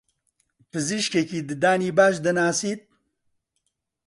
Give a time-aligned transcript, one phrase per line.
[0.71, 2.81] پزیشکێکی ددانی باش دەناسیت؟